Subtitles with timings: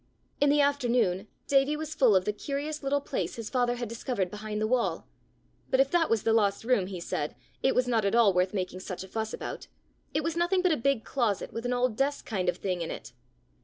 [0.39, 4.31] In the afternoon, Davie was full of the curious little place his father had discovered
[4.31, 5.05] behind the wall;
[5.69, 8.51] but, if that was the lost room, he said, it was not at all worth
[8.51, 9.67] making such a fuss about:
[10.11, 12.89] it was nothing but a big closet, with an old desk kind of thing in
[12.89, 13.13] it!